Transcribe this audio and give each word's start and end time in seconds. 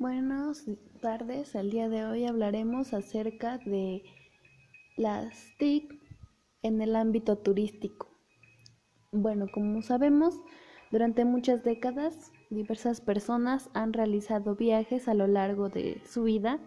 Buenas 0.00 0.64
tardes, 1.02 1.54
el 1.54 1.70
día 1.70 1.90
de 1.90 2.06
hoy 2.06 2.24
hablaremos 2.24 2.94
acerca 2.94 3.58
de 3.58 4.02
las 4.96 5.52
TIC 5.58 5.92
en 6.62 6.80
el 6.80 6.96
ámbito 6.96 7.36
turístico. 7.36 8.08
Bueno, 9.12 9.48
como 9.52 9.82
sabemos, 9.82 10.40
durante 10.90 11.26
muchas 11.26 11.62
décadas 11.64 12.32
diversas 12.48 13.02
personas 13.02 13.68
han 13.74 13.92
realizado 13.92 14.56
viajes 14.56 15.06
a 15.06 15.12
lo 15.12 15.26
largo 15.26 15.68
de 15.68 16.00
su 16.06 16.22
vida, 16.22 16.60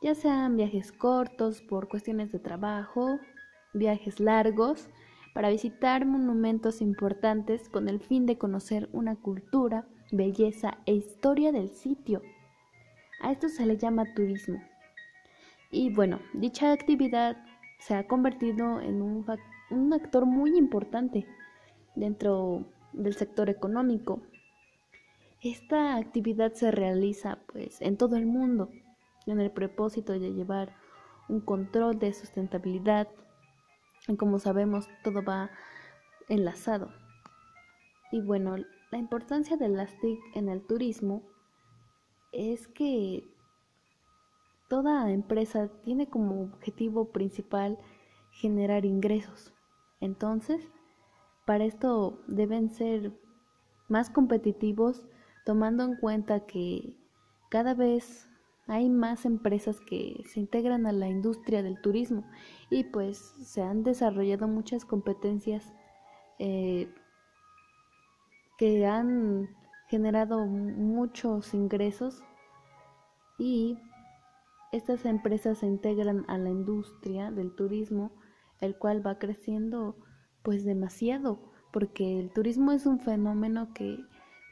ya 0.00 0.14
sean 0.14 0.56
viajes 0.56 0.92
cortos 0.92 1.62
por 1.62 1.88
cuestiones 1.88 2.30
de 2.30 2.38
trabajo, 2.38 3.18
viajes 3.74 4.20
largos 4.20 4.88
para 5.34 5.50
visitar 5.50 6.06
monumentos 6.06 6.80
importantes 6.80 7.68
con 7.68 7.88
el 7.88 7.98
fin 7.98 8.24
de 8.24 8.38
conocer 8.38 8.88
una 8.92 9.16
cultura, 9.16 9.88
belleza 10.12 10.78
e 10.86 10.94
historia 10.94 11.52
del 11.52 11.68
sitio. 11.70 12.22
A 13.20 13.32
esto 13.32 13.48
se 13.48 13.66
le 13.66 13.76
llama 13.76 14.14
turismo. 14.14 14.62
Y 15.70 15.92
bueno, 15.92 16.20
dicha 16.32 16.72
actividad 16.72 17.36
se 17.78 17.94
ha 17.94 18.06
convertido 18.06 18.80
en 18.80 19.02
un, 19.02 19.24
un 19.70 19.92
actor 19.92 20.26
muy 20.26 20.56
importante 20.56 21.26
dentro 21.94 22.66
del 22.92 23.14
sector 23.14 23.48
económico. 23.50 24.22
Esta 25.40 25.96
actividad 25.96 26.52
se 26.52 26.70
realiza 26.70 27.38
pues 27.46 27.80
en 27.80 27.96
todo 27.96 28.16
el 28.16 28.26
mundo 28.26 28.70
en 29.26 29.40
el 29.40 29.50
propósito 29.50 30.12
de 30.12 30.32
llevar 30.32 30.74
un 31.28 31.40
control 31.40 31.98
de 31.98 32.12
sustentabilidad. 32.12 33.08
Y 34.08 34.16
como 34.16 34.38
sabemos, 34.38 34.88
todo 35.02 35.22
va 35.22 35.50
enlazado. 36.28 36.92
Y 38.12 38.20
bueno, 38.20 38.56
la 38.90 38.98
importancia 38.98 39.56
de 39.56 39.68
las 39.68 39.98
TIC 40.00 40.18
en 40.34 40.48
el 40.48 40.62
turismo 40.62 41.22
es 42.32 42.68
que 42.68 43.24
toda 44.68 45.10
empresa 45.10 45.68
tiene 45.82 46.08
como 46.08 46.42
objetivo 46.42 47.10
principal 47.10 47.78
generar 48.32 48.84
ingresos. 48.84 49.52
Entonces, 50.00 50.68
para 51.46 51.64
esto 51.64 52.22
deben 52.26 52.70
ser 52.70 53.12
más 53.88 54.10
competitivos 54.10 55.06
tomando 55.44 55.84
en 55.84 55.96
cuenta 55.96 56.46
que 56.46 56.94
cada 57.50 57.74
vez 57.74 58.28
hay 58.66 58.88
más 58.88 59.24
empresas 59.24 59.80
que 59.80 60.22
se 60.28 60.38
integran 60.38 60.86
a 60.86 60.92
la 60.92 61.08
industria 61.08 61.62
del 61.62 61.80
turismo 61.80 62.24
y 62.70 62.84
pues 62.84 63.18
se 63.18 63.62
han 63.62 63.82
desarrollado 63.82 64.46
muchas 64.46 64.84
competencias 64.84 65.72
eh, 66.38 66.88
que 68.60 68.84
han 68.84 69.48
generado 69.88 70.44
muchos 70.44 71.54
ingresos 71.54 72.22
y 73.38 73.78
estas 74.70 75.06
empresas 75.06 75.56
se 75.60 75.66
integran 75.66 76.26
a 76.28 76.36
la 76.36 76.50
industria 76.50 77.30
del 77.30 77.54
turismo, 77.56 78.12
el 78.60 78.76
cual 78.76 79.04
va 79.04 79.18
creciendo 79.18 79.96
pues 80.42 80.66
demasiado, 80.66 81.40
porque 81.72 82.20
el 82.20 82.30
turismo 82.34 82.72
es 82.72 82.84
un 82.84 83.00
fenómeno 83.00 83.72
que 83.72 83.98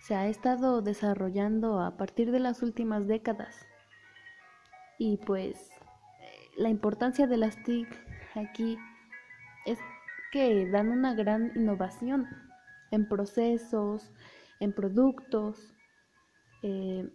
se 0.00 0.14
ha 0.14 0.26
estado 0.26 0.80
desarrollando 0.80 1.78
a 1.78 1.98
partir 1.98 2.32
de 2.32 2.40
las 2.40 2.62
últimas 2.62 3.06
décadas. 3.06 3.66
Y 4.98 5.18
pues 5.18 5.70
la 6.56 6.70
importancia 6.70 7.26
de 7.26 7.36
las 7.36 7.62
TIC 7.62 7.88
aquí 8.36 8.78
es 9.66 9.78
que 10.32 10.66
dan 10.70 10.88
una 10.88 11.12
gran 11.12 11.52
innovación 11.56 12.47
en 12.90 13.08
procesos, 13.08 14.10
en 14.60 14.72
productos, 14.72 15.74
eh, 16.62 17.08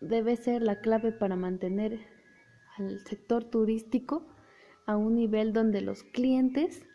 debe 0.00 0.36
ser 0.36 0.62
la 0.62 0.80
clave 0.80 1.12
para 1.12 1.36
mantener 1.36 2.00
al 2.78 3.00
sector 3.00 3.44
turístico 3.44 4.26
a 4.86 4.96
un 4.96 5.14
nivel 5.14 5.52
donde 5.52 5.82
los 5.82 6.02
clientes 6.02 6.86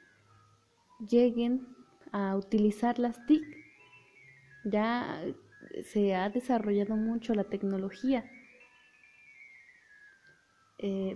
lleguen 1.00 1.68
a 2.12 2.36
utilizar 2.36 2.98
las 2.98 3.26
TIC. 3.26 3.44
Ya 4.64 5.24
se 5.84 6.16
ha 6.16 6.30
desarrollado 6.30 6.96
mucho 6.96 7.36
la 7.36 7.44
tecnología 7.44 8.26
eh, 10.80 11.16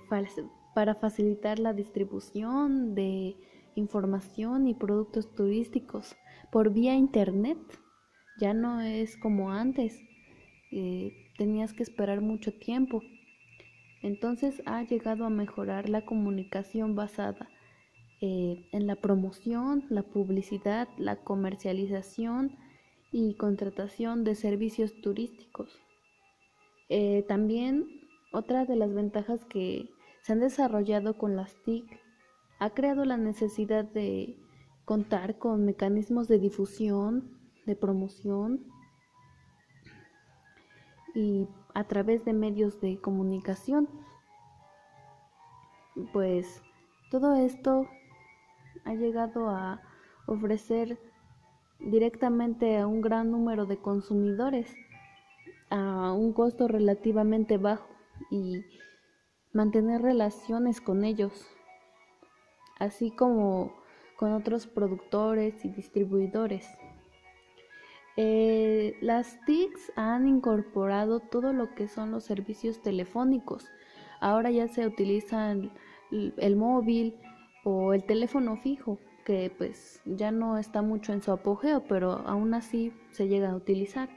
para 0.75 0.95
facilitar 0.95 1.59
la 1.59 1.73
distribución 1.73 2.93
de 2.95 3.35
información 3.79 4.67
y 4.67 4.75
productos 4.75 5.33
turísticos 5.33 6.15
por 6.51 6.71
vía 6.71 6.95
internet. 6.95 7.57
Ya 8.39 8.53
no 8.53 8.81
es 8.81 9.17
como 9.17 9.51
antes, 9.51 9.99
eh, 10.71 11.31
tenías 11.37 11.73
que 11.73 11.83
esperar 11.83 12.21
mucho 12.21 12.53
tiempo. 12.53 13.01
Entonces 14.01 14.61
ha 14.65 14.83
llegado 14.83 15.25
a 15.25 15.29
mejorar 15.29 15.89
la 15.89 16.05
comunicación 16.05 16.95
basada 16.95 17.49
eh, 18.21 18.67
en 18.71 18.87
la 18.87 18.95
promoción, 18.95 19.85
la 19.89 20.03
publicidad, 20.03 20.87
la 20.97 21.17
comercialización 21.17 22.57
y 23.11 23.35
contratación 23.35 24.23
de 24.23 24.35
servicios 24.35 25.01
turísticos. 25.01 25.79
Eh, 26.89 27.23
también 27.27 27.87
otra 28.31 28.65
de 28.65 28.75
las 28.75 28.93
ventajas 28.93 29.45
que 29.45 29.89
se 30.21 30.33
han 30.33 30.39
desarrollado 30.39 31.17
con 31.17 31.35
las 31.35 31.55
TIC 31.63 31.85
ha 32.59 32.69
creado 32.71 33.05
la 33.05 33.17
necesidad 33.17 33.85
de 33.85 34.37
contar 34.85 35.37
con 35.37 35.65
mecanismos 35.65 36.27
de 36.27 36.39
difusión, 36.39 37.39
de 37.65 37.75
promoción 37.75 38.65
y 41.15 41.47
a 41.73 41.85
través 41.85 42.25
de 42.25 42.33
medios 42.33 42.81
de 42.81 42.99
comunicación. 42.99 43.89
Pues 46.13 46.61
todo 47.11 47.35
esto 47.35 47.87
ha 48.85 48.93
llegado 48.93 49.49
a 49.49 49.81
ofrecer 50.27 50.99
directamente 51.79 52.77
a 52.77 52.87
un 52.87 53.01
gran 53.01 53.31
número 53.31 53.65
de 53.65 53.77
consumidores 53.77 54.73
a 55.69 56.13
un 56.13 56.33
costo 56.33 56.67
relativamente 56.67 57.57
bajo 57.57 57.87
y 58.31 58.65
mantener 59.53 60.01
relaciones 60.01 60.81
con 60.81 61.03
ellos, 61.03 61.47
así 62.79 63.11
como 63.11 63.73
con 64.17 64.33
otros 64.33 64.67
productores 64.67 65.63
y 65.63 65.69
distribuidores. 65.69 66.67
Eh, 68.17 68.97
las 68.99 69.39
TICs 69.45 69.93
han 69.95 70.27
incorporado 70.27 71.21
todo 71.21 71.53
lo 71.53 71.73
que 71.73 71.87
son 71.87 72.11
los 72.11 72.25
servicios 72.25 72.81
telefónicos. 72.81 73.65
Ahora 74.19 74.51
ya 74.51 74.67
se 74.67 74.85
utiliza 74.85 75.51
el, 76.11 76.55
móvil 76.57 77.15
o 77.63 77.93
el 77.93 78.03
teléfono 78.03 78.57
fijo, 78.57 78.99
que 79.23 79.53
pues 79.57 80.01
ya 80.03 80.31
no 80.31 80.57
está 80.57 80.81
mucho 80.81 81.13
en 81.13 81.21
su 81.21 81.31
apogeo, 81.31 81.85
pero 81.87 82.11
aún 82.27 82.53
así 82.53 82.91
se 83.11 83.29
llega 83.29 83.51
a 83.51 83.55
utilizar. 83.55 84.09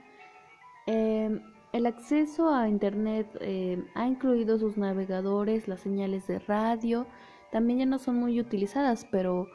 Em, 0.86 1.40
el 1.72 1.86
acceso 1.86 2.52
a 2.52 2.68
Internet 2.68 3.28
eh, 3.40 3.84
ha 3.94 4.08
incluido 4.08 4.58
sus 4.58 4.76
navegadores, 4.76 5.68
las 5.68 5.78
señales 5.78 6.26
de 6.26 6.40
radio, 6.40 7.06
también 7.52 7.80
ya 7.80 7.86
no 7.86 7.98
son 7.98 8.16
muy 8.16 8.40
utilizadas, 8.40 9.06
pero 9.10 9.46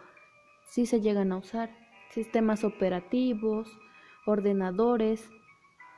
sí 0.61 0.85
se 0.85 1.01
llegan 1.01 1.31
a 1.31 1.37
usar. 1.37 1.71
Sistemas 2.11 2.63
operativos, 2.63 3.67
ordenadores, 4.25 5.29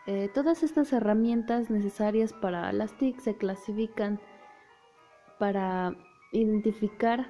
eh, 0.08 0.30
todas 0.34 0.64
estas 0.64 0.94
herramientas 0.94 1.70
necesarias 1.70 2.34
para 2.34 2.72
las 2.72 2.98
TIC 2.98 3.20
se 3.20 3.36
clasifican 3.36 4.20
para 5.38 5.96
identificar, 6.32 7.28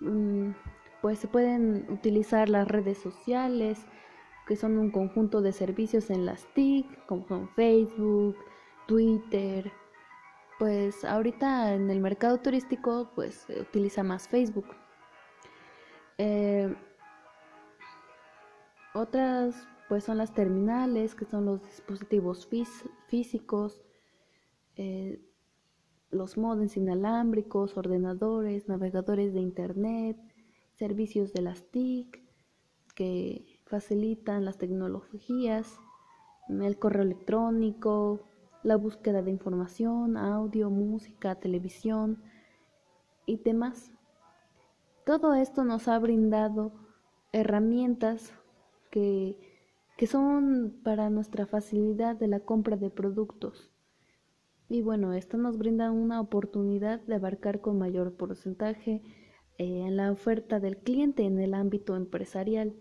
mm, 0.00 0.50
pues 1.02 1.18
se 1.18 1.28
pueden 1.28 1.86
utilizar 1.90 2.48
las 2.48 2.66
redes 2.66 2.98
sociales, 2.98 3.86
que 4.46 4.56
son 4.56 4.78
un 4.78 4.90
conjunto 4.90 5.42
de 5.42 5.52
servicios 5.52 6.10
en 6.10 6.24
las 6.24 6.46
TIC, 6.54 6.86
como 7.06 7.26
son 7.28 7.48
Facebook, 7.50 8.36
Twitter. 8.86 9.70
Pues 10.58 11.04
ahorita 11.04 11.74
en 11.74 11.90
el 11.90 12.00
mercado 12.00 12.38
turístico 12.38 13.10
pues 13.14 13.34
se 13.46 13.60
utiliza 13.60 14.02
más 14.02 14.28
Facebook. 14.28 14.66
Eh, 16.18 16.74
otras 18.94 19.66
pues 19.88 20.04
son 20.04 20.18
las 20.18 20.32
terminales, 20.32 21.14
que 21.14 21.24
son 21.24 21.44
los 21.44 21.62
dispositivos 21.62 22.48
físicos, 23.08 23.82
eh, 24.76 25.20
los 26.10 26.38
modems 26.38 26.76
inalámbricos, 26.76 27.76
ordenadores, 27.76 28.68
navegadores 28.68 29.34
de 29.34 29.40
Internet, 29.40 30.16
servicios 30.74 31.32
de 31.32 31.42
las 31.42 31.70
TIC 31.70 32.22
que 32.94 33.60
facilitan 33.66 34.44
las 34.44 34.58
tecnologías, 34.58 35.80
el 36.48 36.78
correo 36.78 37.02
electrónico, 37.02 38.20
la 38.64 38.76
búsqueda 38.76 39.22
de 39.22 39.30
información, 39.30 40.16
audio, 40.16 40.70
música, 40.70 41.36
televisión 41.36 42.20
y 43.26 43.36
demás. 43.36 43.92
Todo 45.06 45.34
esto 45.34 45.62
nos 45.62 45.86
ha 45.86 45.98
brindado 46.00 46.72
herramientas 47.32 48.32
que 48.90 49.38
que 49.96 50.06
son 50.06 50.80
para 50.82 51.08
nuestra 51.10 51.46
facilidad 51.46 52.16
de 52.16 52.26
la 52.26 52.40
compra 52.40 52.76
de 52.76 52.90
productos. 52.90 53.70
Y 54.68 54.82
bueno, 54.82 55.12
esto 55.12 55.36
nos 55.36 55.56
brinda 55.56 55.92
una 55.92 56.20
oportunidad 56.20 57.00
de 57.02 57.14
abarcar 57.14 57.60
con 57.60 57.78
mayor 57.78 58.14
porcentaje 58.14 59.02
eh, 59.58 59.82
en 59.86 59.96
la 59.96 60.10
oferta 60.10 60.58
del 60.58 60.78
cliente 60.78 61.22
en 61.22 61.38
el 61.38 61.54
ámbito 61.54 61.94
empresarial. 61.96 62.74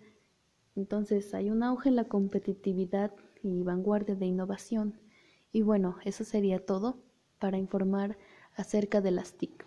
Entonces 0.76 1.34
hay 1.36 1.52
un 1.52 1.62
auge 1.62 1.90
en 1.90 1.98
la 1.98 2.06
competitividad 2.06 3.14
y 3.44 3.62
vanguardia 3.62 4.16
de 4.16 4.26
innovación. 4.26 5.03
Y 5.54 5.62
bueno, 5.62 5.96
eso 6.04 6.26
sería 6.26 6.66
todo 6.66 6.98
para 7.40 7.58
informar 7.58 8.18
acerca 8.56 9.00
de 9.00 9.12
las 9.12 9.36
TIC. 9.36 9.66